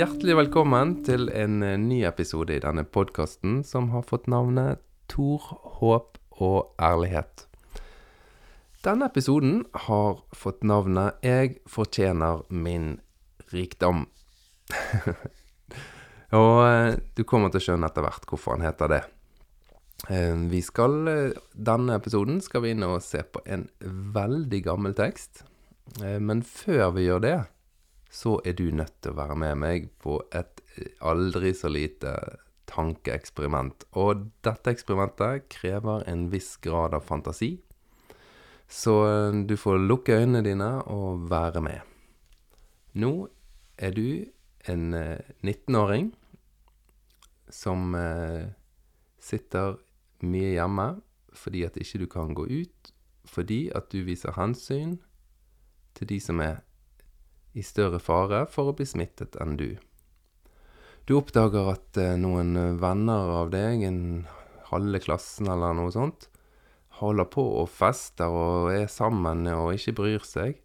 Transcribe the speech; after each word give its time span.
hjertelig 0.00 0.32
velkommen 0.38 0.94
til 1.04 1.26
en 1.36 1.58
eh, 1.66 1.74
ny 1.76 1.98
episode 2.08 2.54
i 2.54 2.60
denne 2.62 2.86
podkasten 2.88 3.58
som 3.68 3.90
har 3.92 4.06
fått 4.08 4.30
navnet 4.32 4.80
Tor, 5.12 5.42
håp 5.76 6.16
og 6.40 6.70
ærlighet. 6.80 7.42
Denne 8.86 9.10
episoden 9.10 9.66
har 9.88 10.22
fått 10.32 10.64
navnet 10.64 11.20
'Jeg 11.20 11.58
fortjener 11.68 12.46
min 12.48 13.00
rikdom'. 13.52 14.06
og 16.40 16.56
eh, 16.64 16.96
du 17.12 17.24
kommer 17.24 17.52
til 17.52 17.60
å 17.60 17.66
skjønne 17.68 17.92
etter 17.92 18.06
hvert 18.06 18.24
hvorfor 18.24 18.56
han 18.56 18.64
heter 18.64 18.88
det. 18.94 19.04
Eh, 20.08 20.32
Vi 20.48 20.62
skal, 20.64 20.96
Denne 21.52 22.00
episoden 22.00 22.40
skal 22.40 22.64
vi 22.64 22.72
inn 22.72 22.88
og 22.88 23.02
se 23.02 23.20
på 23.20 23.44
en 23.44 23.68
veldig 23.84 24.64
gammel 24.64 24.94
tekst. 24.94 25.44
Men 26.00 26.40
før 26.46 26.94
vi 26.94 27.10
gjør 27.10 27.20
det, 27.20 27.38
så 28.10 28.40
er 28.44 28.56
du 28.58 28.70
nødt 28.74 28.96
til 29.02 29.12
å 29.12 29.20
være 29.20 29.36
med 29.38 29.58
meg 29.62 29.90
på 30.02 30.18
et 30.34 30.62
eh, 30.76 30.92
aldri 31.06 31.52
så 31.54 31.70
lite 31.70 32.14
tankeeksperiment. 32.70 33.86
Og 33.98 34.26
dette 34.44 34.74
eksperimentet 34.74 35.48
krever 35.52 36.04
en 36.10 36.28
viss 36.32 36.56
grad 36.62 36.94
av 36.94 37.06
fantasi. 37.06 37.56
Så 38.70 38.96
eh, 39.06 39.42
du 39.46 39.56
får 39.58 39.82
lukke 39.82 40.20
øynene 40.20 40.44
dine 40.46 40.72
og 40.90 41.28
være 41.30 41.62
med. 41.64 41.86
Nå 42.98 43.14
er 43.78 43.94
du 43.94 44.26
en 44.70 44.94
eh, 44.94 45.22
19-åring 45.42 46.10
som 47.50 47.94
eh, 47.98 48.50
sitter 49.22 49.78
mye 50.22 50.54
hjemme 50.54 50.88
fordi 51.34 51.62
at 51.62 51.78
ikke 51.78 52.00
du 52.02 52.08
kan 52.10 52.34
gå 52.34 52.42
ut, 52.50 52.90
fordi 53.24 53.68
at 53.74 53.86
du 53.92 54.02
viser 54.02 54.34
hensyn 54.34 54.98
til 55.94 56.10
de 56.10 56.18
som 56.20 56.42
er 56.42 56.58
i 57.54 57.64
større 57.66 58.00
fare 58.02 58.44
for 58.50 58.70
å 58.70 58.76
bli 58.76 58.86
smittet 58.86 59.38
enn 59.42 59.56
du. 59.58 59.74
Du 61.08 61.16
oppdager 61.18 61.72
at 61.72 61.98
eh, 61.98 62.16
noen 62.20 62.54
venner 62.78 63.32
av 63.40 63.50
deg, 63.54 63.82
en 63.86 64.02
halve 64.70 65.00
klassen 65.02 65.50
eller 65.50 65.74
noe 65.74 65.90
sånt, 65.94 66.28
holder 67.00 67.26
på 67.32 67.42
og 67.62 67.70
fester 67.72 68.30
og 68.30 68.70
er 68.74 68.86
sammen 68.92 69.46
og 69.50 69.74
ikke 69.74 69.96
bryr 70.02 70.26
seg. 70.26 70.60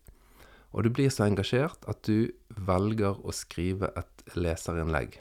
Og 0.76 0.84
du 0.86 0.92
blir 0.92 1.12
så 1.14 1.26
engasjert 1.30 1.88
at 1.90 2.04
du 2.06 2.30
velger 2.68 3.16
å 3.24 3.34
skrive 3.34 3.94
et 3.96 4.36
leserinnlegg. 4.36 5.16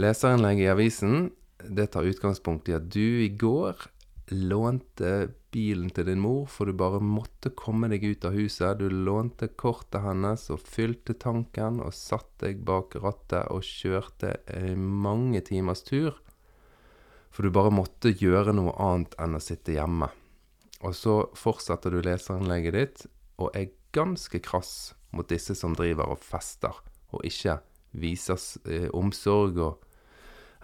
Leserinnlegg 0.00 0.62
i 0.64 0.70
avisen 0.72 1.28
det 1.62 1.90
tar 1.94 2.08
utgangspunkt 2.08 2.68
i 2.68 2.76
at 2.76 2.88
du 2.90 3.22
i 3.22 3.28
går 3.28 3.84
lånte 4.34 5.34
bilen 5.54 5.92
til 5.94 6.08
din 6.08 6.22
mor, 6.22 6.48
for 6.50 6.66
du 6.66 6.74
bare 6.76 6.98
måtte 7.02 7.52
komme 7.54 7.88
deg 7.92 8.04
ut 8.04 8.26
av 8.26 8.34
huset. 8.34 8.80
Du 8.80 8.90
lånte 8.90 9.52
kortet 9.54 10.02
hennes 10.02 10.48
og 10.50 10.64
fylte 10.66 11.14
tanken 11.14 11.78
og 11.84 11.94
satte 11.94 12.48
deg 12.48 12.64
bak 12.66 12.96
rattet 12.98 13.46
og 13.54 13.62
kjørte 13.64 14.34
mange 14.76 15.44
timers 15.46 15.84
tur. 15.86 16.18
For 17.34 17.46
du 17.46 17.54
bare 17.54 17.74
måtte 17.74 18.12
gjøre 18.14 18.54
noe 18.54 18.74
annet 18.82 19.14
enn 19.22 19.38
å 19.38 19.42
sitte 19.42 19.74
hjemme. 19.74 20.10
Og 20.84 20.94
så 20.94 21.16
fortsetter 21.38 21.94
du 21.94 22.02
leserinnlegget 22.04 22.76
ditt 22.76 23.06
og 23.40 23.54
er 23.56 23.72
ganske 23.94 24.38
krass 24.44 24.92
mot 25.14 25.28
disse 25.30 25.54
som 25.58 25.74
driver 25.78 26.10
og 26.12 26.22
fester, 26.22 26.74
og 27.14 27.24
ikke 27.26 27.60
viser 27.94 28.38
eh, 28.66 28.88
omsorg 28.94 29.58
og 29.62 29.84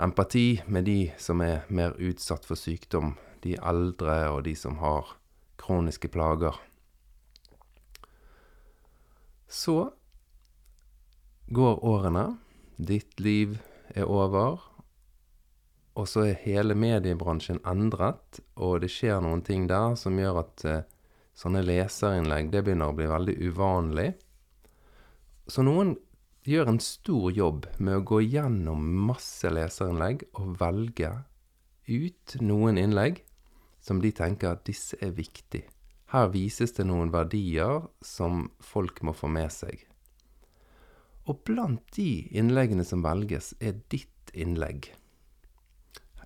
empati 0.00 0.60
med 0.66 0.88
de 0.88 1.00
som 1.20 1.42
er 1.44 1.66
mer 1.70 1.94
utsatt 1.98 2.46
for 2.48 2.58
sykdom, 2.58 3.14
de 3.44 3.56
eldre 3.56 4.16
og 4.32 4.44
de 4.46 4.54
som 4.58 4.78
har 4.80 5.16
kroniske 5.60 6.08
plager. 6.12 6.56
Så 9.50 9.90
går 11.50 11.84
årene, 11.84 12.38
ditt 12.76 13.18
liv 13.20 13.58
er 13.94 14.06
over, 14.06 14.60
og 15.98 16.06
så 16.08 16.28
er 16.28 16.42
hele 16.44 16.76
mediebransjen 16.78 17.58
endret, 17.66 18.38
og 18.54 18.80
det 18.84 18.92
skjer 18.94 19.18
noen 19.24 19.42
ting 19.44 19.66
der 19.68 19.96
som 19.98 20.18
gjør 20.18 20.44
at 20.44 20.64
eh, 20.64 20.84
sånne 21.36 21.64
leserinnlegg 21.66 22.52
det 22.52 22.62
begynner 22.64 22.92
å 22.92 22.96
bli 22.96 23.08
veldig 23.10 23.34
uvanlig. 23.50 24.12
Så 25.50 25.64
noen 25.66 25.96
gjør 26.46 26.70
en 26.70 26.80
stor 26.80 27.34
jobb 27.34 27.66
med 27.82 27.98
å 27.98 28.06
gå 28.06 28.20
gjennom 28.22 28.86
masse 29.10 29.50
leserinnlegg 29.50 30.24
og 30.38 30.54
velge 30.62 31.10
ut 31.90 32.36
noen 32.40 32.78
innlegg 32.80 33.24
som 33.80 34.00
de 34.02 34.12
tenker 34.12 34.54
at 34.54 34.64
disse 34.68 34.98
er 35.00 35.14
viktige. 35.16 35.68
Her 36.10 36.30
vises 36.32 36.74
det 36.74 36.88
noen 36.88 37.12
verdier 37.14 37.84
som 38.02 38.48
folk 38.58 38.98
må 39.06 39.14
få 39.14 39.30
med 39.30 39.52
seg. 39.54 39.84
Og 41.30 41.44
blant 41.46 41.84
de 41.94 42.26
innleggene 42.34 42.84
som 42.86 43.04
velges, 43.04 43.52
er 43.60 43.78
ditt 43.92 44.32
innlegg. 44.34 44.90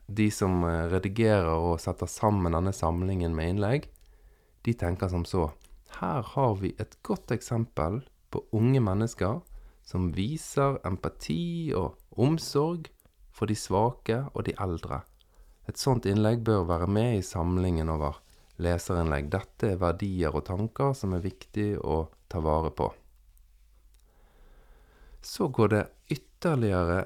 De 0.09 0.31
som 0.33 0.63
eh, 0.65 0.87
redigerer 0.93 1.53
og 1.53 1.81
setter 1.83 2.09
sammen 2.09 2.57
denne 2.57 2.73
samlingen 2.73 3.37
med 3.37 3.55
innlegg, 3.55 3.89
de 4.65 4.73
tenker 4.81 5.13
som 5.13 5.27
så. 5.29 5.51
Her 6.01 6.25
har 6.35 6.57
vi 6.61 6.73
et 6.81 6.97
godt 7.05 7.33
eksempel 7.37 8.01
på 8.33 8.43
unge 8.57 8.81
mennesker 8.81 9.43
som 9.85 10.13
viser 10.17 10.81
empati 10.89 11.73
og 11.77 12.01
omsorg 12.17 12.89
for 13.35 13.51
de 13.51 13.57
svake 13.59 14.23
og 14.33 14.47
de 14.49 14.57
eldre. 14.61 15.03
Et 15.69 15.77
sånt 15.81 16.07
innlegg 16.07 16.45
bør 16.45 16.65
være 16.69 16.87
med 16.91 17.19
i 17.19 17.23
samlingen 17.25 17.89
over 17.93 18.15
leserinnlegg. 18.63 19.31
Dette 19.33 19.73
er 19.73 19.81
verdier 19.81 20.35
og 20.35 20.45
tanker 20.49 20.93
som 20.97 21.13
er 21.17 21.25
viktig 21.25 21.79
å 21.81 22.09
ta 22.29 22.39
vare 22.45 22.71
på. 22.75 22.95
Så 25.25 25.49
går 25.49 25.69
det 25.73 25.85
ytterligere 26.13 27.05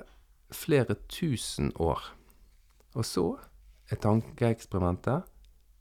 flere 0.50 0.94
tusen 1.06 1.72
år. 1.78 2.00
Og 2.98 3.04
så 3.06 3.38
er 3.92 3.96
tankeeksperimentet 4.02 5.22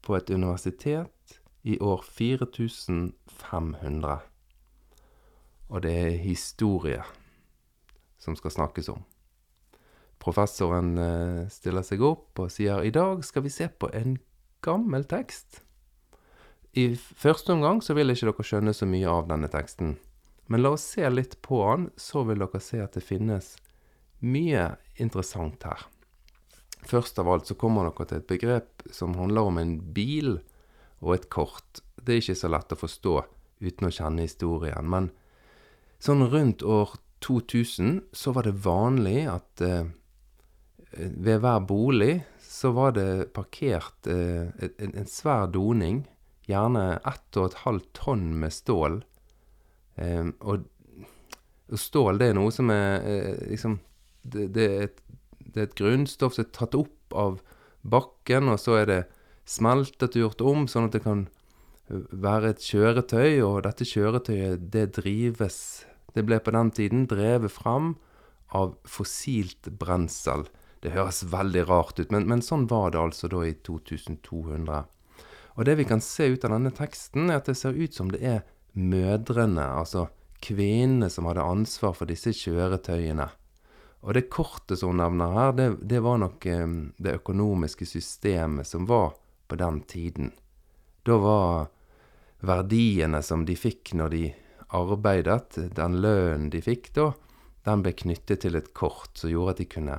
på 0.05 0.15
et 0.15 0.29
universitet 0.29 1.39
i 1.67 1.79
år 1.81 2.03
4500. 2.05 4.19
Og 5.67 5.81
det 5.83 5.95
er 5.99 6.21
historie 6.21 7.03
som 8.21 8.35
skal 8.37 8.51
snakkes 8.51 8.89
om. 8.93 9.01
Professoren 10.27 10.97
eh, 10.99 11.43
stiller 11.47 11.85
seg 11.87 12.01
opp 12.03 12.41
og 12.43 12.51
sier 12.51 12.83
i 12.83 12.91
dag 12.91 13.21
skal 13.23 13.45
vi 13.45 13.51
se 13.53 13.69
på 13.71 13.87
en 13.95 14.17
gammel 14.65 15.05
tekst. 15.07 15.61
I 16.75 16.89
første 16.97 17.53
omgang 17.55 17.79
så 17.81 17.95
vil 17.95 18.11
ikke 18.11 18.27
dere 18.27 18.45
skjønne 18.49 18.73
så 18.75 18.85
mye 18.89 19.07
av 19.07 19.29
denne 19.29 19.47
teksten. 19.47 19.95
Men 20.51 20.65
la 20.65 20.73
oss 20.75 20.83
se 20.97 21.07
litt 21.09 21.37
på 21.47 21.61
den, 21.63 21.85
så 21.95 22.25
vil 22.27 22.43
dere 22.43 22.59
se 22.63 22.81
at 22.83 22.97
det 22.99 23.05
finnes 23.07 23.53
mye 24.19 24.73
interessant 24.99 25.63
her. 25.63 25.87
Først 26.87 27.19
av 27.23 27.31
alt 27.31 27.47
så 27.47 27.55
kommer 27.59 27.87
dere 27.87 28.09
til 28.09 28.19
et 28.19 28.27
begrep 28.27 28.85
som 28.91 29.15
handler 29.15 29.47
om 29.47 29.61
en 29.61 29.73
bil 29.95 30.41
og 30.99 31.13
et 31.15 31.29
kort. 31.31 31.81
Det 31.95 32.17
er 32.17 32.23
ikke 32.25 32.41
så 32.43 32.51
lett 32.51 32.75
å 32.75 32.79
forstå 32.83 33.15
uten 33.63 33.87
å 33.87 33.93
kjenne 33.95 34.27
historien. 34.27 34.91
Men 34.91 35.09
sånn 36.03 36.27
rundt 36.31 36.67
år 36.67 36.97
2000 37.23 38.01
så 38.11 38.35
var 38.35 38.43
det 38.47 38.59
vanlig 38.67 39.23
at 39.31 39.63
eh, 39.63 39.87
ved 40.95 41.41
hver 41.43 41.59
bolig 41.67 42.13
så 42.57 42.71
var 42.73 42.95
det 42.97 43.33
parkert 43.35 44.07
eh, 44.09 44.49
en, 44.79 44.93
en 44.93 45.09
svær 45.09 45.49
doning, 45.53 46.05
gjerne 46.47 46.85
ett 47.05 47.37
og 47.37 47.51
et 47.51 47.59
halvt 47.65 47.89
tonn 47.97 48.31
med 48.41 48.55
stål. 48.55 49.01
Eh, 49.99 50.31
og, 50.39 50.65
og 51.67 51.81
stål, 51.81 52.21
det 52.21 52.31
er 52.31 52.37
noe 52.39 52.53
som 52.55 52.71
er 52.73 53.03
eh, 53.03 53.43
liksom 53.51 53.77
det, 54.23 54.47
det, 54.55 54.65
er 54.67 54.87
et, 54.87 55.01
det 55.43 55.61
er 55.61 55.69
et 55.69 55.77
grunnstoff 55.77 56.35
som 56.35 56.47
er 56.47 56.53
tatt 56.55 56.77
opp 56.79 57.15
av 57.15 57.39
bakken, 57.87 58.49
og 58.51 58.59
så 58.59 58.81
er 58.81 58.89
det 58.89 59.01
smeltet 59.47 60.17
og 60.17 60.23
gjort 60.25 60.43
om, 60.43 60.65
sånn 60.71 60.89
at 60.89 60.97
det 60.97 61.05
kan 61.05 61.27
være 61.87 62.51
et 62.55 62.63
kjøretøy, 62.63 63.39
og 63.45 63.61
dette 63.67 63.87
kjøretøyet, 63.87 64.67
det 64.73 64.89
drives 64.97 65.85
Det 66.15 66.23
ble 66.25 66.39
på 66.41 66.49
den 66.49 66.71
tiden 66.73 67.03
drevet 67.05 67.53
fram 67.53 67.91
av 68.57 68.71
fossilt 68.89 69.67
brensel. 69.77 70.47
Det 70.83 70.93
høres 70.93 71.23
veldig 71.31 71.63
rart 71.69 71.99
ut, 71.99 72.11
men, 72.13 72.27
men 72.29 72.43
sånn 72.45 72.67
var 72.69 72.91
det 72.93 73.01
altså 73.01 73.29
da 73.31 73.43
i 73.47 73.55
2200. 73.65 74.83
Og 75.57 75.65
det 75.65 75.75
vi 75.79 75.87
kan 75.89 76.03
se 76.03 76.27
ut 76.29 76.45
av 76.45 76.53
denne 76.53 76.73
teksten, 76.75 77.31
er 77.31 77.41
at 77.41 77.49
det 77.49 77.57
ser 77.57 77.77
ut 77.77 77.95
som 77.97 78.11
det 78.13 78.21
er 78.21 78.43
mødrene, 78.77 79.65
altså 79.79 80.07
kvinnene, 80.43 81.09
som 81.09 81.25
hadde 81.25 81.45
ansvar 81.45 81.95
for 81.97 82.09
disse 82.09 82.33
kjøretøyene. 82.37 83.25
Og 84.05 84.13
det 84.13 84.27
kortet 84.29 84.77
som 84.79 84.93
hun 84.93 85.01
nevner 85.01 85.33
her, 85.33 85.55
det, 85.57 85.69
det 85.89 86.03
var 86.05 86.19
nok 86.21 86.45
eh, 86.45 86.67
det 87.01 87.15
økonomiske 87.17 87.87
systemet 87.89 88.69
som 88.69 88.85
var 88.85 89.15
på 89.49 89.57
den 89.57 89.81
tiden. 89.89 90.29
Da 91.03 91.17
var 91.17 91.71
verdiene 92.45 93.23
som 93.25 93.47
de 93.47 93.55
fikk 93.57 93.95
når 93.97 94.13
de 94.13 94.25
arbeidet, 94.77 95.57
den 95.73 95.97
lønnen 96.03 96.51
de 96.53 96.61
fikk 96.61 96.91
da, 96.93 97.11
den 97.65 97.83
ble 97.83 97.95
knyttet 97.97 98.43
til 98.43 98.59
et 98.59 98.69
kort 98.77 99.17
som 99.17 99.31
gjorde 99.31 99.55
at 99.55 99.61
de 99.63 99.67
kunne 99.71 99.97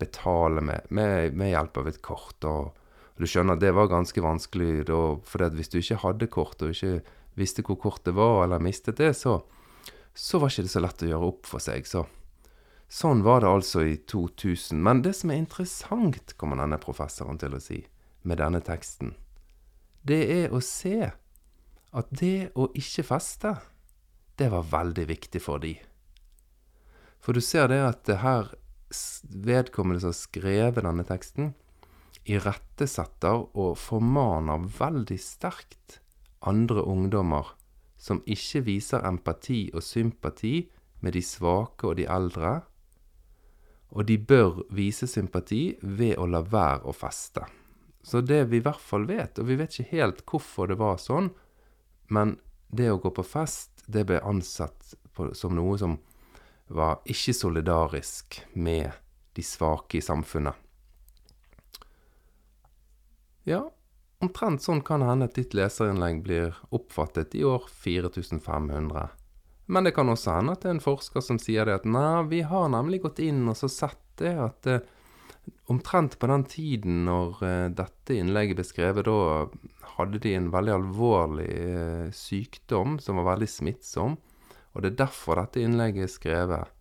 betale 0.00 0.62
med, 0.64 0.88
med, 0.90 1.36
med 1.36 1.52
hjelp 1.52 1.80
av 1.82 1.90
et 1.90 2.00
kort. 2.04 2.46
Og, 2.48 2.72
du 3.14 3.28
skjønner, 3.30 3.54
at 3.54 3.62
det 3.62 3.74
var 3.76 3.92
ganske 3.92 4.22
vanskelig 4.24 4.88
da, 4.88 5.00
for 5.22 5.46
hvis 5.54 5.70
du 5.70 5.78
ikke 5.78 6.00
hadde 6.02 6.30
kort 6.34 6.62
og 6.66 6.74
ikke 6.74 6.98
visste 7.38 7.62
hvor 7.66 7.78
kortet 7.82 8.16
var, 8.16 8.42
eller 8.44 8.62
mistet 8.62 8.98
det, 8.98 9.12
så, 9.18 9.38
så 10.14 10.40
var 10.42 10.50
ikke 10.50 10.66
det 10.66 10.74
så 10.74 10.82
lett 10.82 11.06
å 11.06 11.10
gjøre 11.12 11.30
opp 11.30 11.50
for 11.50 11.62
seg. 11.62 11.86
Så 11.86 12.06
Sånn 12.94 13.24
var 13.24 13.40
det 13.42 13.48
altså 13.50 13.82
i 13.88 13.96
2000. 14.06 14.78
Men 14.78 15.00
det 15.02 15.14
som 15.18 15.32
er 15.32 15.40
interessant, 15.40 16.34
kommer 16.38 16.60
denne 16.60 16.78
professoren 16.78 17.40
til 17.40 17.56
å 17.56 17.62
si, 17.62 17.80
med 18.22 18.38
denne 18.38 18.60
teksten, 18.64 19.14
det 20.04 20.20
er 20.30 20.52
å 20.52 20.60
se 20.62 21.08
at 21.94 22.12
det 22.12 22.52
å 22.54 22.68
ikke 22.76 23.06
feste, 23.08 23.54
det 24.38 24.50
var 24.52 24.68
veldig 24.70 25.06
viktig 25.08 25.40
for 25.42 25.62
de. 25.62 25.74
For 27.24 27.36
du 27.36 27.40
ser 27.44 27.70
det 27.72 27.80
at 27.80 28.10
her 28.20 28.52
vedkommende 29.46 30.02
som 30.02 30.12
har 30.12 30.18
skrevet 30.18 30.84
denne 30.84 31.04
teksten, 31.08 31.52
irettesetter 32.24 33.42
og 33.52 33.76
formaner 33.78 34.68
veldig 34.78 35.18
sterkt 35.20 36.00
andre 36.44 36.84
ungdommer 36.88 37.54
som 38.00 38.20
ikke 38.28 38.64
viser 38.66 39.04
empati 39.08 39.66
og 39.74 39.84
sympati 39.84 40.56
med 41.04 41.16
de 41.16 41.22
svake 41.24 41.88
og 41.88 41.98
de 41.98 42.06
eldre, 42.10 42.54
og 43.94 44.08
de 44.08 44.16
bør 44.18 44.64
vise 44.74 45.06
sympati 45.08 45.76
ved 45.82 46.16
å 46.18 46.26
la 46.28 46.42
være 46.42 46.88
å 46.90 46.94
feste. 46.96 47.44
Så 48.04 48.20
det 48.20 48.42
vi 48.50 48.58
i 48.60 48.64
hvert 48.64 48.82
fall 48.82 49.06
vet, 49.08 49.38
og 49.38 49.48
vi 49.48 49.56
vet 49.56 49.72
ikke 49.72 49.96
helt 49.96 50.24
hvorfor 50.28 50.68
det 50.68 50.78
var 50.80 50.98
sånn, 51.00 51.30
men 52.12 52.36
det 52.68 52.90
å 52.92 52.98
gå 53.00 53.12
på 53.14 53.24
fest, 53.24 53.84
det 53.86 54.04
ble 54.08 54.20
ansett 54.26 54.96
på, 55.14 55.30
som 55.36 55.54
noe 55.56 55.78
som 55.80 55.96
var 56.66 57.00
ikke 57.04 57.34
solidarisk 57.36 58.40
med 58.52 58.92
de 59.34 59.42
svake 59.42 59.98
i 59.98 60.04
samfunnet. 60.04 60.54
Ja, 63.44 63.66
omtrent 64.24 64.64
sånn 64.64 64.80
kan 64.86 65.04
hende 65.04 65.28
at 65.28 65.36
ditt 65.36 65.52
leserinnlegg 65.56 66.22
blir 66.24 66.56
oppfattet 66.72 67.34
i 67.36 67.44
år 67.44 67.66
4500. 67.68 69.10
Men 69.66 69.84
det 69.84 69.94
kan 69.96 70.08
også 70.12 70.38
hende 70.38 70.54
at 70.54 70.64
det 70.64 70.70
er 70.70 70.76
en 70.78 70.84
forsker 70.84 71.24
som 71.24 71.40
sier 71.40 71.68
det 71.68 71.78
at 71.80 71.88
nei, 71.88 72.24
vi 72.30 72.42
har 72.44 72.70
nemlig 72.72 73.02
gått 73.04 73.20
inn 73.24 73.44
og 73.48 73.56
så 73.58 73.68
sett 73.72 74.00
det 74.20 74.34
at 74.38 74.68
eh, 74.70 74.84
omtrent 75.72 76.18
på 76.20 76.28
den 76.30 76.44
tiden 76.48 77.04
når 77.08 77.44
eh, 77.44 77.68
dette 77.76 78.16
innlegget 78.16 78.60
ble 78.60 78.66
skrevet, 78.68 79.08
da 79.08 79.48
hadde 79.96 80.20
de 80.22 80.34
en 80.36 80.50
veldig 80.52 80.74
alvorlig 80.74 81.48
eh, 81.52 82.06
sykdom 82.14 82.98
som 83.02 83.20
var 83.20 83.34
veldig 83.34 83.50
smittsom. 83.50 84.18
Og 84.74 84.82
det 84.82 84.92
er 84.92 85.02
derfor 85.06 85.38
dette 85.38 85.62
innlegget 85.62 86.08
er 86.08 86.12
skrevet. 86.12 86.72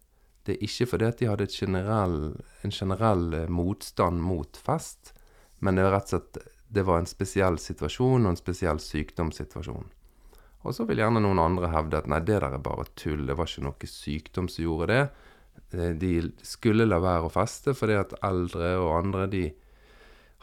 Det 0.43 0.55
er 0.55 0.65
ikke 0.65 0.89
fordi 0.91 1.07
at 1.07 1.19
de 1.21 1.29
hadde 1.29 1.47
generell, 1.53 2.17
en 2.65 2.73
generell 2.73 3.27
eh, 3.37 3.49
motstand 3.49 4.19
mot 4.21 4.59
fest, 4.59 5.13
men 5.63 5.77
det 5.77 5.85
var 5.85 5.97
rett 5.99 6.09
og 6.09 6.17
slett 6.17 6.41
det 6.73 6.83
var 6.87 6.99
en 6.99 7.07
spesiell 7.07 7.59
situasjon 7.61 8.25
og 8.25 8.31
en 8.31 8.39
spesiell 8.39 8.79
sykdomssituasjon. 8.81 9.91
Og 10.63 10.73
så 10.73 10.87
vil 10.89 11.03
gjerne 11.03 11.21
noen 11.21 11.41
andre 11.43 11.69
hevde 11.69 11.99
at 11.99 12.07
nei, 12.09 12.21
det 12.23 12.39
der 12.41 12.55
er 12.57 12.63
bare 12.63 12.87
tull, 12.97 13.27
det 13.27 13.35
var 13.37 13.49
ikke 13.49 13.65
noe 13.67 13.89
sykdom 13.89 14.47
som 14.49 14.65
gjorde 14.65 14.87
det. 14.89 15.03
Eh, 15.77 15.91
de 15.99 16.13
skulle 16.45 16.87
la 16.89 16.97
være 17.03 17.29
å 17.29 17.33
feste 17.33 17.75
fordi 17.77 17.99
at 17.99 18.15
eldre 18.25 18.73
og 18.81 18.95
andre 18.97 19.27
de 19.29 19.43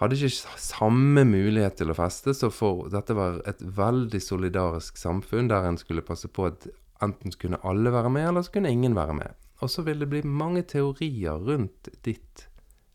hadde 0.00 0.17
ikke 0.17 0.61
samme 0.62 1.26
mulighet 1.29 1.76
til 1.81 1.91
å 1.93 1.96
feste, 1.99 2.32
så 2.32 2.49
for 2.55 2.87
dette 2.93 3.17
var 3.17 3.43
et 3.50 3.61
veldig 3.61 4.20
solidarisk 4.25 4.96
samfunn 4.96 5.50
der 5.50 5.67
en 5.69 5.76
skulle 5.81 6.06
passe 6.06 6.31
på 6.32 6.46
at 6.49 6.70
enten 7.02 7.32
kunne 7.41 7.61
alle 7.64 7.93
være 7.93 8.11
med, 8.12 8.29
eller 8.29 8.44
så 8.47 8.55
kunne 8.55 8.73
ingen 8.73 8.97
være 8.97 9.14
med. 9.14 9.38
Og 9.61 9.70
så 9.70 9.82
vil 9.82 10.00
det 10.00 10.08
bli 10.11 10.23
mange 10.25 10.62
teorier 10.62 11.41
rundt 11.47 11.88
ditt 12.05 12.47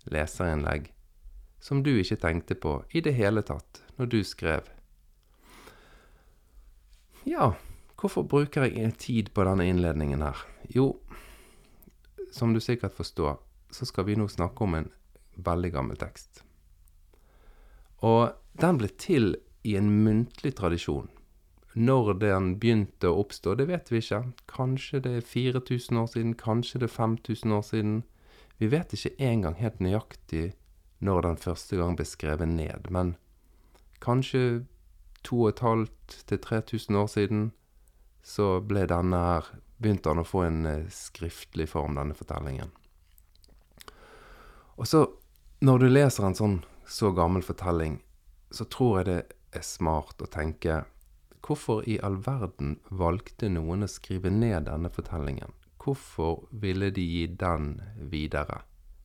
leserinnlegg 0.09 0.91
som 1.65 1.81
du 1.83 1.95
ikke 1.97 2.19
tenkte 2.21 2.57
på 2.61 2.77
i 2.93 3.01
det 3.01 3.15
hele 3.17 3.41
tatt 3.45 3.81
når 3.97 4.09
du 4.11 4.19
skrev 4.25 4.67
ja, 7.25 7.55
hvorfor 7.97 8.21
bruker 8.29 8.67
jeg 8.69 8.91
tid 9.01 9.31
på 9.33 9.43
denne 9.47 9.65
innledningen 9.65 10.21
her? 10.21 10.43
Jo, 10.69 10.91
som 12.29 12.53
du 12.53 12.59
sikkert 12.61 12.93
forstår, 12.93 13.39
så 13.73 13.87
skal 13.89 14.05
vi 14.05 14.17
nå 14.19 14.27
snakke 14.29 14.61
om 14.61 14.75
en 14.77 14.91
veldig 15.41 15.71
gammel 15.73 15.97
tekst. 15.97 16.43
Og 18.05 18.29
den 18.61 18.77
ble 18.77 18.91
til 19.01 19.33
i 19.65 19.73
en 19.79 19.89
muntlig 20.05 20.53
tradisjon. 20.59 21.09
Når 21.75 22.13
den 22.21 22.53
begynte 22.59 23.09
å 23.11 23.19
oppstå, 23.25 23.57
det 23.59 23.67
vet 23.67 23.89
vi 23.91 23.99
ikke. 23.99 24.21
Kanskje 24.47 25.01
det 25.03 25.11
er 25.17 25.25
4000 25.27 25.97
år 25.99 26.07
siden, 26.13 26.35
kanskje 26.39 26.79
det 26.79 26.87
er 26.87 26.95
5000 26.95 27.51
år 27.51 27.65
siden. 27.67 27.97
Vi 28.57 28.69
vet 28.71 28.95
ikke 28.95 29.11
engang 29.19 29.57
helt 29.59 29.81
nøyaktig 29.83 30.53
når 31.03 31.27
den 31.27 31.37
første 31.37 31.75
gang 31.75 31.97
ble 31.99 32.07
skrevet 32.07 32.47
ned, 32.47 32.87
men 32.89 33.17
kanskje 33.99 34.63
2500-3000 35.27 36.95
år 36.95 37.11
siden 37.11 37.51
så 38.23 38.59
ble 38.63 38.87
denne 38.89 39.19
her 39.27 39.53
Begynte 39.75 40.07
han 40.07 40.21
å 40.21 40.23
få 40.23 40.45
en 40.47 40.65
eh, 40.69 40.85
skriftlig 40.87 41.65
form, 41.67 41.97
denne 41.97 42.15
fortellingen. 42.15 42.69
Og 44.79 44.87
så, 44.87 45.01
når 45.59 45.81
du 45.83 45.87
leser 45.89 46.23
en 46.29 46.37
sånn 46.37 46.55
så 46.87 47.11
gammel 47.11 47.43
fortelling, 47.43 47.97
så 48.55 48.63
tror 48.71 49.01
jeg 49.01 49.07
det 49.09 49.17
er 49.51 49.65
smart 49.67 50.23
å 50.23 50.29
tenke 50.31 50.85
Hvorfor 51.45 51.83
i 51.85 51.99
all 52.01 52.17
verden 52.25 52.79
valgte 52.89 53.51
noen 53.53 53.85
å 53.85 53.89
skrive 53.91 54.31
ned 54.33 54.65
denne 54.65 54.89
fortellingen? 54.89 55.51
Hvorfor 55.77 56.47
ville 56.49 56.89
de 56.89 57.03
gi 57.05 57.27
den 57.29 57.75
videre? 58.09 58.63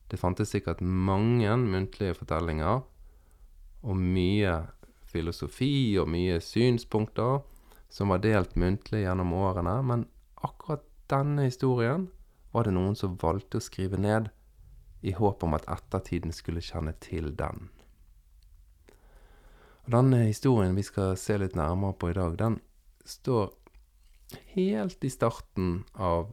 Det 0.09 0.17
fantes 0.17 0.49
sikkert 0.49 0.81
mange 0.81 1.53
muntlige 1.61 2.15
fortellinger, 2.17 2.81
og 3.81 3.97
mye 3.97 4.55
filosofi 5.11 5.99
og 6.01 6.09
mye 6.09 6.39
synspunkter 6.41 7.43
som 7.91 8.09
var 8.13 8.23
delt 8.23 8.55
muntlig 8.55 9.03
gjennom 9.03 9.33
årene, 9.37 9.75
men 9.85 10.07
akkurat 10.41 10.83
denne 11.11 11.45
historien 11.45 12.07
var 12.51 12.65
det 12.65 12.73
noen 12.75 12.97
som 12.97 13.19
valgte 13.21 13.59
å 13.59 13.63
skrive 13.63 13.99
ned 14.01 14.31
i 15.01 15.13
håp 15.17 15.43
om 15.45 15.55
at 15.57 15.67
ettertiden 15.69 16.33
skulle 16.35 16.63
kjenne 16.63 16.93
til 17.03 17.31
den. 17.37 17.69
Og 19.91 19.97
Denne 19.97 20.21
historien 20.23 20.77
vi 20.77 20.85
skal 20.87 21.17
se 21.19 21.35
litt 21.35 21.57
nærmere 21.59 21.97
på 21.99 22.13
i 22.13 22.15
dag, 22.15 22.37
den 22.39 22.53
står 23.03 23.49
helt 24.53 25.03
i 25.03 25.09
starten 25.11 25.81
av 25.99 26.29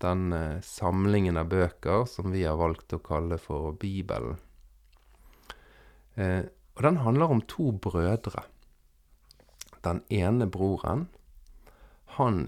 denne 0.00 0.62
samlingen 0.64 1.36
av 1.36 1.50
bøker 1.52 2.06
som 2.08 2.30
vi 2.32 2.46
har 2.46 2.56
valgt 2.56 2.94
å 2.96 3.02
kalle 3.04 3.36
for 3.36 3.74
Bibelen. 3.76 4.38
Eh, 6.16 6.48
og 6.72 6.80
den 6.86 7.02
handler 7.04 7.34
om 7.34 7.42
to 7.44 7.74
brødre. 7.76 8.46
Den 9.84 10.00
ene 10.08 10.48
broren, 10.48 11.10
han 12.16 12.46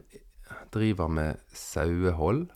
driver 0.72 1.12
med 1.12 1.44
sauehold. 1.52 2.46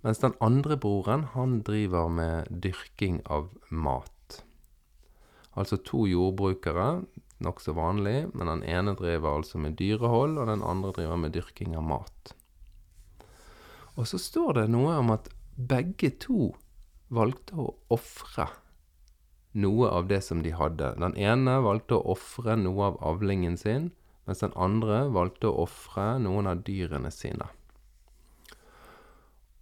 Mens 0.00 0.24
den 0.24 0.32
andre 0.40 0.80
broren, 0.80 1.28
han 1.36 1.60
driver 1.60 2.08
med 2.08 2.48
dyrking 2.64 3.20
av 3.28 3.52
mat. 3.68 4.16
Altså 5.60 5.76
to 5.84 6.06
jordbrukere, 6.08 7.02
nokså 7.44 7.74
vanlig, 7.76 8.30
men 8.32 8.48
den 8.48 8.64
ene 8.64 8.94
driver 8.96 9.36
altså 9.36 9.60
med 9.60 9.76
dyrehold, 9.80 10.38
og 10.40 10.48
den 10.48 10.64
andre 10.64 10.94
driver 10.96 11.20
med 11.20 11.34
dyrking 11.36 11.76
av 11.76 11.84
mat. 11.84 12.32
Og 14.00 14.08
så 14.08 14.20
står 14.20 14.62
det 14.62 14.66
noe 14.72 14.96
om 15.02 15.12
at 15.12 15.28
begge 15.56 16.14
to 16.22 16.54
valgte 17.12 17.58
å 17.60 17.72
ofre 17.92 18.46
noe 19.60 19.88
av 19.90 20.06
det 20.08 20.20
som 20.24 20.44
de 20.44 20.52
hadde. 20.54 20.94
Den 21.02 21.16
ene 21.18 21.58
valgte 21.64 21.98
å 21.98 22.14
ofre 22.14 22.54
noe 22.56 22.92
av 22.92 23.00
avlingen 23.02 23.58
sin, 23.60 23.90
mens 24.28 24.44
den 24.44 24.54
andre 24.54 25.02
valgte 25.10 25.50
å 25.50 25.64
ofre 25.66 26.14
noen 26.22 26.46
av 26.46 26.62
dyrene 26.66 27.10
sine. 27.10 27.50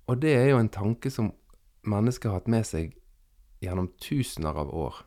Og 0.08 0.20
det 0.22 0.34
er 0.36 0.50
jo 0.52 0.60
en 0.60 0.72
tanke 0.72 1.10
som 1.12 1.32
mennesker 1.88 2.30
har 2.30 2.42
hatt 2.42 2.52
med 2.52 2.66
seg 2.68 2.94
gjennom 3.64 3.90
tusener 4.00 4.56
av 4.60 4.70
år. 4.72 5.02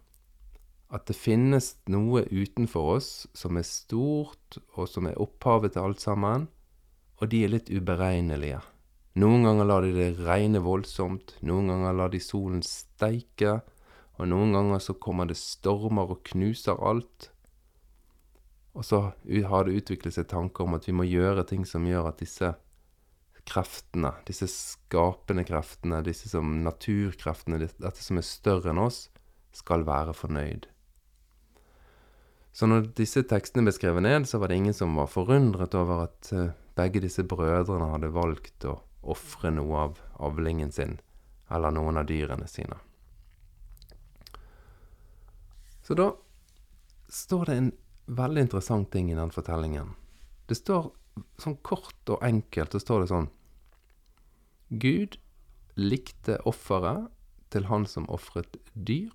At 0.92 1.08
det 1.08 1.16
finnes 1.16 1.78
noe 1.88 2.26
utenfor 2.28 2.98
oss 2.98 3.12
som 3.38 3.56
er 3.56 3.68
stort, 3.68 4.60
og 4.76 4.90
som 4.92 5.08
er 5.08 5.20
opphavet 5.24 5.78
til 5.78 5.88
alt 5.88 6.04
sammen, 6.04 6.50
og 7.22 7.30
de 7.32 7.46
er 7.46 7.54
litt 7.54 7.72
uberegnelige. 7.72 8.60
Noen 9.22 9.46
ganger 9.48 9.68
lar 9.68 9.86
de 9.86 9.92
det 9.96 10.10
regne 10.24 10.60
voldsomt, 10.64 11.36
noen 11.48 11.72
ganger 11.72 11.96
lar 11.96 12.12
de 12.12 12.20
solen 12.24 12.64
steike, 12.64 13.60
og 14.20 14.28
noen 14.32 14.52
ganger 14.56 14.84
så 14.84 14.96
kommer 15.00 15.28
det 15.28 15.40
stormer 15.40 16.12
og 16.12 16.26
knuser 16.32 16.80
alt. 16.80 17.30
Og 18.76 18.88
så 18.88 19.02
har 19.28 19.68
det 19.68 19.78
utviklet 19.82 20.16
seg 20.16 20.30
tanker 20.32 20.68
om 20.68 20.76
at 20.78 20.88
vi 20.88 20.96
må 20.96 21.08
gjøre 21.08 21.48
ting 21.48 21.64
som 21.68 21.88
gjør 21.88 22.12
at 22.12 22.22
disse 22.24 22.54
kreftene, 23.48 24.14
disse 24.28 24.48
skapende 24.52 25.44
kreftene, 25.48 26.04
disse 26.06 26.30
som 26.32 26.62
naturkreftene, 26.66 27.60
dette 27.64 28.04
som 28.04 28.20
er 28.20 28.28
større 28.28 28.72
enn 28.72 28.84
oss, 28.84 29.06
skal 29.56 29.84
være 29.88 30.16
fornøyd. 30.16 30.70
Så 32.52 32.68
når 32.68 32.90
disse 32.98 33.24
tekstene 33.28 33.68
ble 33.68 33.74
skrevet 33.76 34.04
ned, 34.04 34.28
så 34.28 34.42
var 34.42 34.52
det 34.52 34.60
ingen 34.60 34.76
som 34.76 34.98
var 35.00 35.10
forundret 35.12 35.76
over 35.78 36.06
at 36.10 36.32
eh, 36.36 36.52
begge 36.76 37.04
disse 37.04 37.24
brødrene 37.24 37.92
hadde 37.94 38.12
valgt 38.16 38.68
å 38.68 38.78
ofre 39.02 39.52
noe 39.56 39.86
av 39.88 40.02
avlingen 40.22 40.72
sin, 40.72 40.98
eller 41.50 41.74
noen 41.74 42.00
av 42.02 42.10
dyrene 42.10 42.48
sine. 42.52 42.78
Så 45.82 45.96
da 45.98 46.12
står 47.12 47.48
det 47.50 47.56
en 47.58 47.72
veldig 48.12 48.46
interessant 48.48 48.92
ting 48.92 49.10
i 49.12 49.18
den 49.18 49.32
fortellingen. 49.34 49.96
Det 50.48 50.60
står 50.60 50.92
sånn 51.42 51.58
kort 51.66 52.12
og 52.12 52.24
enkelt, 52.24 52.76
så 52.76 52.84
står 52.84 53.04
det 53.04 53.12
sånn 53.12 53.32
Gud 54.82 55.18
likte 55.76 56.38
offeret 56.48 57.10
til 57.52 57.68
han 57.68 57.84
som 57.88 58.08
ofret 58.12 58.56
dyr, 58.74 59.12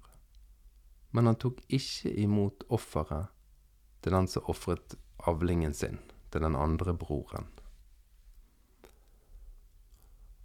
men 1.17 1.31
han 1.31 1.39
tok 1.41 1.63
ikke 1.73 2.13
imot 2.21 2.67
offeret 2.69 3.33
til 4.05 4.13
den 4.13 4.29
som 4.29 4.45
ofret 4.53 4.99
avlingen 5.25 5.73
sin, 5.75 5.97
til 6.31 6.45
den 6.45 6.57
andre 6.57 6.93
broren. 6.95 7.49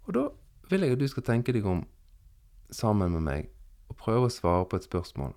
Og 0.08 0.14
da 0.16 0.22
vil 0.70 0.86
jeg 0.86 0.96
at 0.96 1.02
du 1.02 1.08
skal 1.12 1.26
tenke 1.28 1.52
deg 1.52 1.68
om 1.68 1.84
sammen 2.72 3.12
med 3.12 3.26
meg 3.26 3.50
og 3.92 3.98
prøve 4.00 4.30
å 4.30 4.32
svare 4.32 4.64
på 4.66 4.80
et 4.80 4.88
spørsmål. 4.88 5.34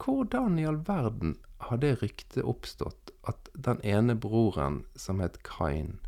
Hvordan 0.00 0.56
i 0.58 0.64
all 0.64 0.80
verden 0.88 1.36
har 1.68 1.82
det 1.82 1.98
ryktet 2.00 2.46
oppstått 2.48 3.12
at 3.28 3.50
den 3.52 3.82
ene 3.84 4.16
broren, 4.16 4.80
som 4.96 5.20
het 5.20 5.42
Kain, 5.44 5.98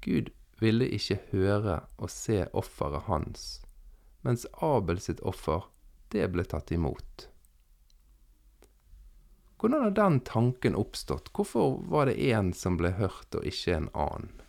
Gud 0.00 0.32
ville 0.62 0.88
ikke 0.88 1.18
høre 1.30 1.82
og 1.98 2.10
se 2.10 2.46
offeret 2.56 3.04
hans, 3.10 3.60
mens 4.24 4.46
Abel 4.64 5.02
sitt 5.02 5.20
offer, 5.20 5.68
det 6.12 6.28
ble 6.32 6.44
tatt 6.48 6.72
imot? 6.74 7.28
Hvordan 9.62 9.82
har 9.82 9.90
den 9.90 10.20
tanken 10.20 10.74
oppstått? 10.74 11.30
Hvorfor 11.32 11.76
var 11.86 12.06
det 12.06 12.18
én 12.18 12.50
som 12.52 12.76
ble 12.80 12.90
hørt, 12.98 13.30
og 13.34 13.46
ikke 13.46 13.76
en 13.76 13.90
annen? 13.94 14.40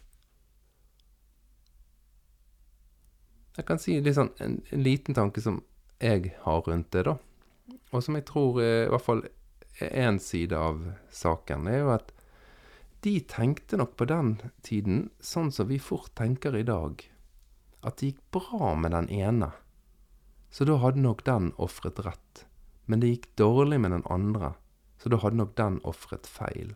Jeg 3.53 3.67
kan 3.67 3.77
si 3.77 4.00
sånn, 4.01 4.32
en, 4.41 4.58
en, 4.74 4.82
liten 4.82 5.13
tanke 5.13 5.43
som 5.46 5.62
jeg 6.01 6.34
har 6.41 6.65
rundt 6.65 6.89
det, 6.96 7.05
da. 7.05 7.20
Og 7.93 8.01
som 8.01 8.17
jeg 8.17 8.25
tror 8.25 8.58
i 8.58 8.89
hvert 8.89 9.05
fall 9.05 9.22
er 9.77 9.93
én 10.08 10.17
side 10.17 10.58
av 10.58 10.82
saken, 11.13 11.70
er 11.70 11.84
jo 11.84 11.93
at 11.93 12.10
de 13.05 13.20
tenkte 13.29 13.77
nok 13.77 13.93
på 14.00 14.10
den 14.10 14.39
tiden 14.65 15.10
sånn 15.22 15.53
som 15.53 15.70
vi 15.70 15.77
fort 15.77 16.15
tenker 16.17 16.58
i 16.58 16.65
dag. 16.65 17.05
At 17.86 18.01
det 18.01 18.15
gikk 18.15 18.24
bra 18.34 18.74
med 18.79 18.98
den 18.98 19.13
ene. 19.13 19.53
Så 20.54 20.68
da 20.70 20.78
hadde 20.78 21.02
nok 21.02 21.24
den 21.26 21.52
ofret 21.58 22.00
rett. 22.06 22.46
Men 22.86 23.02
det 23.02 23.10
gikk 23.10 23.32
dårlig 23.42 23.80
med 23.82 23.96
den 23.96 24.06
andre 24.12 24.54
så 25.04 25.10
da 25.10 25.18
hadde 25.20 25.36
nok 25.36 25.56
den 25.56 25.80
ofret 25.84 26.28
feil. 26.28 26.74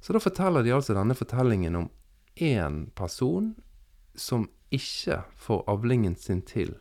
Så 0.00 0.12
da 0.12 0.18
forteller 0.18 0.64
de 0.66 0.72
altså 0.74 0.96
denne 0.96 1.14
fortellingen 1.14 1.76
om 1.78 1.86
én 2.34 2.88
person 2.98 3.52
som 4.18 4.48
ikke 4.74 5.20
får 5.38 5.62
avlingen 5.70 6.16
sin 6.18 6.42
til. 6.42 6.74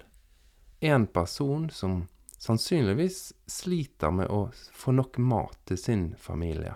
En 0.82 1.06
person 1.06 1.70
som 1.70 2.08
sannsynligvis 2.42 3.20
sliter 3.46 4.12
med 4.12 4.34
å 4.34 4.48
få 4.74 4.98
nok 4.98 5.22
mat 5.22 5.60
til 5.70 5.78
sin 5.78 6.08
familie. 6.18 6.74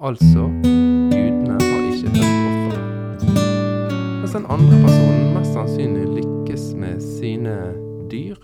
Altså 0.00 0.48
gudene 0.64 1.60
har 1.60 1.90
ikke 1.92 2.16
hørt 2.16 2.46
offeret. 2.48 3.26
Mens 4.22 4.32
den 4.32 4.48
andre 4.48 4.80
personen 4.86 5.34
mest 5.36 5.52
sannsynlig 5.52 6.08
lykkes 6.08 6.41
med 6.52 7.00
sine 7.00 7.72
dyr 8.12 8.36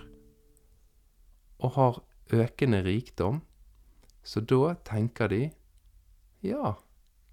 og 1.60 1.74
har 1.74 1.98
økende 2.32 2.80
rikdom, 2.86 3.42
så 4.24 4.40
da 4.40 4.70
tenker 4.88 5.28
de 5.28 5.40
ja, 6.40 6.70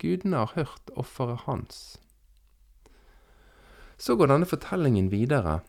gudene 0.04 0.42
har 0.44 0.52
hørt 0.58 0.92
offeret 1.00 1.46
hans. 1.46 1.80
Så 3.96 4.18
går 4.20 4.34
denne 4.34 4.50
fortellingen 4.52 5.08
videre, 5.16 5.62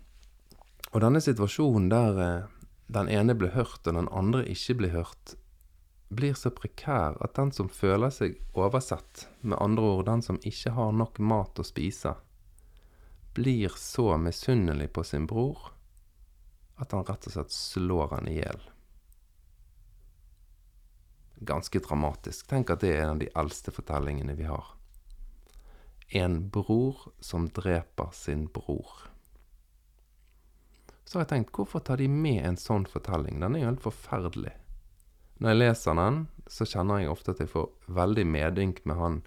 og 0.91 1.07
denne 1.07 1.23
situasjonen 1.23 1.87
der 1.95 2.23
eh, 2.27 2.51
den 2.91 3.07
ene 3.07 3.39
blir 3.39 3.55
hørt 3.55 3.87
og 3.87 3.95
den 4.01 4.11
andre 4.11 4.43
ikke 4.43 4.81
blir 4.83 4.97
hørt, 4.97 5.37
blir 6.11 6.35
så 6.35 6.51
prekær 6.51 7.15
at 7.23 7.39
den 7.39 7.55
som 7.55 7.71
føler 7.71 8.11
seg 8.11 8.41
oversett, 8.59 9.29
med 9.47 9.63
andre 9.63 9.87
ord 9.87 10.07
den 10.11 10.27
som 10.27 10.43
ikke 10.43 10.75
har 10.75 10.91
nok 10.99 11.23
mat 11.23 11.63
å 11.63 11.71
spise, 11.71 12.19
blir 13.37 13.77
så 13.81 14.15
misunnelig 14.21 14.91
på 14.97 15.05
sin 15.05 15.29
bror 15.29 15.71
at 16.81 16.93
han 16.93 17.05
rett 17.09 17.29
og 17.29 17.37
slett 17.37 17.55
slår 17.55 18.17
han 18.17 18.33
i 18.33 18.39
hjel 18.41 18.65
ganske 21.37 21.79
dramatisk. 21.79 22.47
Tenk 22.49 22.71
at 22.71 22.81
det 22.81 22.95
er 22.95 23.03
en 23.05 23.17
av 23.17 23.21
de 23.21 23.31
eldste 23.37 23.73
fortellingene 23.75 24.37
vi 24.39 24.49
har. 24.49 24.73
En 26.09 26.39
bror 26.51 27.09
som 27.21 27.49
dreper 27.49 28.13
sin 28.15 28.47
bror. 28.47 29.11
Så 31.05 31.19
har 31.19 31.27
jeg 31.27 31.33
tenkt, 31.35 31.55
hvorfor 31.55 31.83
tar 31.87 32.01
de 32.01 32.09
med 32.11 32.43
en 32.47 32.59
sånn 32.59 32.87
fortelling? 32.91 33.41
Den 33.43 33.55
er 33.55 33.63
jo 33.63 33.71
helt 33.71 33.85
forferdelig. 33.85 34.55
Når 35.39 35.53
jeg 35.53 35.61
leser 35.61 35.99
den, 35.99 36.21
så 36.51 36.67
kjenner 36.67 37.03
jeg 37.03 37.13
ofte 37.13 37.35
at 37.35 37.43
jeg 37.43 37.53
får 37.53 37.69
veldig 37.95 38.27
medynk 38.27 38.85
med 38.85 39.01
han 39.01 39.23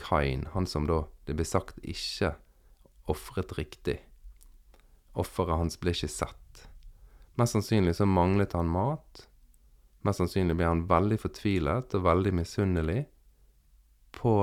Kain, 0.00 0.46
han 0.54 0.66
som 0.66 0.86
da, 0.88 1.02
det 1.28 1.36
blir 1.36 1.46
sagt, 1.46 1.76
ikke 1.84 2.32
ofret 3.12 3.54
riktig. 3.58 3.98
Offeret 5.18 5.60
hans 5.60 5.78
ble 5.80 5.94
ikke 5.94 6.10
sett. 6.10 6.64
Mest 7.40 7.56
sannsynlig 7.56 7.94
så 7.96 8.08
manglet 8.08 8.56
han 8.56 8.70
mat. 8.72 9.26
Mest 10.04 10.20
sannsynlig 10.22 10.56
ble 10.58 10.68
han 10.68 10.86
veldig 10.90 11.20
fortvilet 11.22 11.96
og 11.96 12.04
veldig 12.08 12.34
misunnelig 12.40 13.04
på 14.16 14.34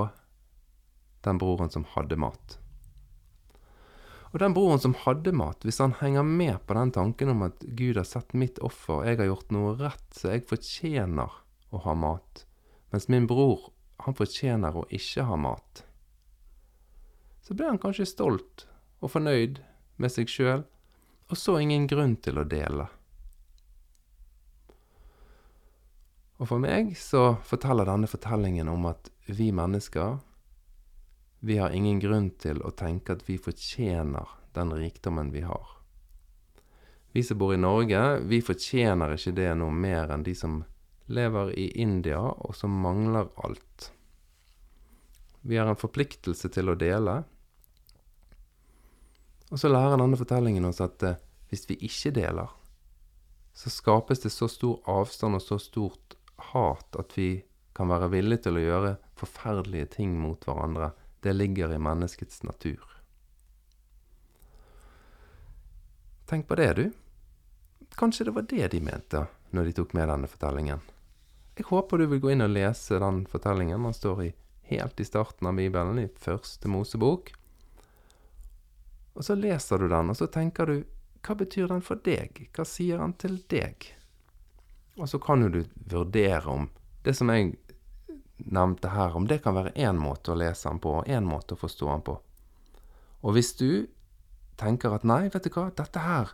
den 1.26 1.38
broren 1.38 1.70
som 1.70 1.84
hadde 1.94 2.18
mat. 2.18 2.56
Og 4.30 4.38
den 4.38 4.54
broren 4.54 4.78
som 4.78 4.94
hadde 5.02 5.32
mat, 5.34 5.64
hvis 5.66 5.80
han 5.82 5.96
henger 5.98 6.22
med 6.26 6.60
på 6.66 6.76
den 6.78 6.92
tanken 6.94 7.32
om 7.32 7.42
at 7.48 7.64
Gud 7.66 7.98
har 7.98 8.06
sett 8.06 8.32
mitt 8.32 8.60
offer, 8.62 9.02
jeg 9.06 9.18
har 9.18 9.30
gjort 9.32 9.54
noe 9.54 9.74
rett, 9.80 10.06
så 10.14 10.34
jeg 10.36 10.46
fortjener 10.46 11.34
å 11.74 11.82
ha 11.82 11.94
mat, 11.98 12.44
mens 12.94 13.08
min 13.10 13.26
bror, 13.30 13.72
han 14.06 14.16
fortjener 14.16 14.76
å 14.78 14.86
ikke 14.94 15.26
ha 15.26 15.38
mat, 15.38 15.82
så 17.50 17.54
ble 17.58 17.66
han 17.66 17.80
kanskje 17.82 18.04
stolt 18.06 18.62
og 19.02 19.10
fornøyd 19.10 19.56
med 19.98 20.12
seg 20.14 20.28
sjøl, 20.30 20.60
og 21.26 21.38
så 21.38 21.56
ingen 21.58 21.88
grunn 21.90 22.12
til 22.22 22.38
å 22.38 22.44
dele. 22.46 22.84
Og 26.38 26.46
for 26.46 26.62
meg 26.62 26.92
så 26.94 27.40
forteller 27.42 27.90
denne 27.90 28.06
fortellingen 28.06 28.70
om 28.70 28.86
at 28.92 29.10
vi 29.26 29.48
mennesker, 29.50 30.20
vi 31.42 31.56
har 31.58 31.74
ingen 31.74 31.98
grunn 31.98 32.28
til 32.38 32.62
å 32.62 32.70
tenke 32.70 33.18
at 33.18 33.26
vi 33.26 33.40
fortjener 33.42 34.30
den 34.54 34.70
rikdommen 34.78 35.34
vi 35.34 35.42
har. 35.42 35.74
Vi 37.10 37.26
som 37.26 37.42
bor 37.42 37.50
i 37.50 37.58
Norge, 37.58 38.20
vi 38.30 38.38
fortjener 38.46 39.16
ikke 39.18 39.34
det 39.42 39.50
noe 39.58 39.74
mer 39.74 40.14
enn 40.14 40.22
de 40.22 40.36
som 40.38 40.60
lever 41.10 41.50
i 41.58 41.66
India, 41.82 42.22
og 42.22 42.54
som 42.54 42.78
mangler 42.86 43.26
alt. 43.42 43.90
Vi 45.42 45.58
har 45.58 45.66
en 45.66 45.82
forpliktelse 45.82 46.54
til 46.54 46.70
å 46.70 46.78
dele. 46.78 47.24
Og 49.50 49.58
så 49.58 49.70
lærer 49.70 49.98
denne 49.98 50.18
fortellingen 50.18 50.68
oss 50.68 50.80
at 50.84 51.02
eh, 51.06 51.18
hvis 51.50 51.66
vi 51.70 51.76
ikke 51.86 52.14
deler, 52.14 52.50
så 53.52 53.70
skapes 53.70 54.22
det 54.22 54.30
så 54.30 54.46
stor 54.48 54.78
avstand 54.88 55.36
og 55.36 55.42
så 55.42 55.58
stort 55.58 56.14
hat 56.52 56.96
at 56.98 57.16
vi 57.18 57.42
kan 57.76 57.90
være 57.90 58.10
villige 58.12 58.46
til 58.46 58.58
å 58.58 58.62
gjøre 58.64 58.94
forferdelige 59.18 59.90
ting 59.96 60.14
mot 60.20 60.42
hverandre, 60.46 60.92
det 61.20 61.34
ligger 61.36 61.74
i 61.74 61.82
menneskets 61.82 62.42
natur. 62.46 62.86
Tenk 66.30 66.46
på 66.48 66.56
det, 66.60 66.70
du. 66.78 66.84
Kanskje 67.98 68.28
det 68.28 68.34
var 68.36 68.46
det 68.48 68.70
de 68.72 68.80
mente 68.80 69.24
når 69.50 69.66
de 69.66 69.76
tok 69.80 69.96
med 69.98 70.08
denne 70.08 70.30
fortellingen. 70.30 70.82
Jeg 71.58 71.66
håper 71.68 71.98
du 71.98 72.06
vil 72.12 72.22
gå 72.22 72.30
inn 72.32 72.44
og 72.44 72.54
lese 72.54 73.00
den 73.02 73.24
fortellingen. 73.28 73.82
Den 73.82 73.96
står 73.96 74.22
i, 74.28 74.30
helt 74.70 75.02
i 75.02 75.04
starten 75.04 75.50
av 75.50 75.58
Bibelen, 75.58 75.98
i 75.98 76.06
første 76.22 76.70
Mosebok. 76.70 77.32
Og 79.14 79.26
så 79.26 79.36
leser 79.38 79.82
du 79.82 79.88
den, 79.90 80.12
og 80.12 80.16
så 80.16 80.28
tenker 80.30 80.70
du 80.70 80.76
hva 81.20 81.36
betyr 81.36 81.68
den 81.68 81.82
for 81.84 82.00
deg? 82.04 82.46
Hva 82.56 82.64
sier 82.64 83.00
den 83.02 83.12
til 83.20 83.40
deg? 83.52 83.90
Og 85.00 85.08
så 85.08 85.20
kan 85.22 85.42
jo 85.44 85.50
du 85.52 85.60
vurdere 85.92 86.48
om 86.48 86.68
det 87.04 87.14
som 87.16 87.32
jeg 87.32 87.54
nevnte 88.40 88.92
her, 88.94 89.16
om 89.16 89.26
det 89.28 89.42
kan 89.44 89.56
være 89.56 89.74
én 89.76 90.00
måte 90.00 90.32
å 90.32 90.38
lese 90.38 90.68
den 90.68 90.80
på, 90.80 91.00
og 91.00 91.08
én 91.08 91.26
måte 91.28 91.56
å 91.56 91.60
forstå 91.60 91.88
den 91.90 92.04
på. 92.06 92.16
Og 93.20 93.36
hvis 93.36 93.52
du 93.56 93.88
tenker 94.60 94.96
at 94.96 95.04
nei, 95.08 95.26
vet 95.32 95.44
du 95.44 95.52
hva, 95.52 95.68
dette 95.76 96.04
her, 96.04 96.32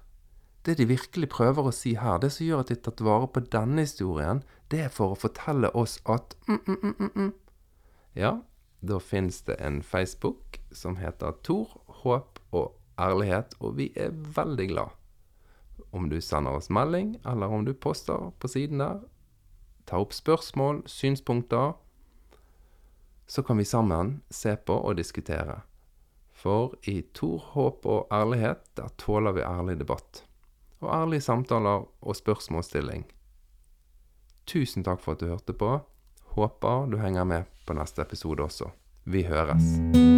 det 0.67 0.77
de 0.81 0.89
virkelig 0.91 1.29
prøver 1.31 1.69
å 1.69 1.75
si 1.75 1.95
her, 1.99 2.19
det 2.23 2.33
som 2.35 2.47
gjør 2.47 2.65
at 2.65 2.71
de 2.73 2.79
tatt 2.83 3.03
vare 3.07 3.29
på 3.31 3.43
denne 3.55 3.87
historien, 3.87 4.43
det 4.71 4.87
er 4.87 4.95
for 4.95 5.15
å 5.15 5.19
fortelle 5.19 5.71
oss 5.79 6.01
at 6.11 6.35
mm, 6.49 6.59
mm, 6.67 6.79
mm, 6.83 6.95
mm, 6.99 7.11
mm. 7.15 7.33
Ja, 8.19 8.33
da 8.83 8.99
finnes 9.03 9.43
det 9.47 9.61
en 9.63 9.83
Facebook 9.83 10.59
som 10.75 10.99
heter 10.99 11.39
Tor, 11.47 11.79
håp 12.03 12.36
og 12.53 12.77
ærlighet, 12.99 13.55
og 13.61 13.77
vi 13.79 13.91
er 13.97 14.13
veldig 14.13 14.69
glad 14.69 14.95
om 15.91 16.09
du 16.09 16.21
sender 16.21 16.57
oss 16.57 16.71
melding, 16.71 17.17
eller 17.27 17.53
om 17.53 17.65
du 17.65 17.75
poster 17.75 18.31
på 18.41 18.49
siden 18.49 18.83
der. 18.83 19.01
Ta 19.87 20.01
opp 20.03 20.15
spørsmål, 20.17 20.83
synspunkter. 20.91 21.77
Så 23.27 23.43
kan 23.43 23.59
vi 23.59 23.65
sammen 23.65 24.21
se 24.31 24.57
på 24.57 24.77
og 24.77 24.97
diskutere. 24.99 25.61
For 26.37 26.75
i 26.91 27.01
Tor, 27.15 27.39
håp 27.55 27.87
og 27.87 28.09
ærlighet, 28.13 28.61
der 28.77 28.93
tåler 28.99 29.33
vi 29.33 29.47
ærlig 29.47 29.79
debatt. 29.81 30.25
Og 30.81 30.93
ærlige 30.93 31.25
samtaler 31.25 31.87
og 32.01 32.17
spørsmålsstilling. 32.17 33.07
Tusen 34.47 34.85
takk 34.85 35.01
for 35.03 35.17
at 35.17 35.21
du 35.21 35.31
hørte 35.33 35.57
på. 35.57 35.79
Håper 36.37 36.87
du 36.93 37.01
henger 37.01 37.25
med 37.25 37.49
på 37.67 37.75
neste 37.75 38.03
episode 38.03 38.45
også. 38.45 38.71
Vi 39.05 39.25
høres. 39.27 40.16